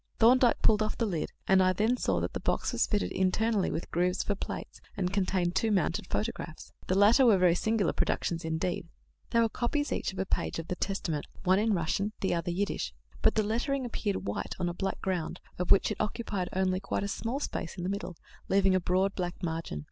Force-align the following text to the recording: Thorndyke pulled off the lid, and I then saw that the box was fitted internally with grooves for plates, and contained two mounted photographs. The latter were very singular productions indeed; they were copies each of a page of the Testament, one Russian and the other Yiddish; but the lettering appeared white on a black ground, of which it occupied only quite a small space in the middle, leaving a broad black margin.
Thorndyke 0.17 0.63
pulled 0.63 0.81
off 0.81 0.97
the 0.97 1.05
lid, 1.05 1.31
and 1.47 1.61
I 1.61 1.73
then 1.73 1.95
saw 1.95 2.19
that 2.21 2.33
the 2.33 2.39
box 2.39 2.71
was 2.71 2.87
fitted 2.87 3.11
internally 3.11 3.69
with 3.69 3.91
grooves 3.91 4.23
for 4.23 4.33
plates, 4.33 4.81
and 4.97 5.13
contained 5.13 5.55
two 5.55 5.69
mounted 5.69 6.07
photographs. 6.07 6.73
The 6.87 6.97
latter 6.97 7.23
were 7.23 7.37
very 7.37 7.53
singular 7.53 7.93
productions 7.93 8.43
indeed; 8.43 8.87
they 9.29 9.39
were 9.39 9.47
copies 9.47 9.91
each 9.91 10.11
of 10.11 10.17
a 10.17 10.25
page 10.25 10.57
of 10.57 10.69
the 10.69 10.75
Testament, 10.75 11.27
one 11.43 11.71
Russian 11.73 12.05
and 12.05 12.13
the 12.21 12.33
other 12.33 12.49
Yiddish; 12.49 12.95
but 13.21 13.35
the 13.35 13.43
lettering 13.43 13.85
appeared 13.85 14.25
white 14.25 14.55
on 14.59 14.67
a 14.69 14.73
black 14.73 14.99
ground, 15.03 15.39
of 15.59 15.69
which 15.69 15.91
it 15.91 15.97
occupied 15.99 16.49
only 16.51 16.79
quite 16.79 17.03
a 17.03 17.07
small 17.07 17.39
space 17.39 17.75
in 17.77 17.83
the 17.83 17.87
middle, 17.89 18.17
leaving 18.49 18.73
a 18.73 18.79
broad 18.79 19.13
black 19.13 19.35
margin. 19.43 19.79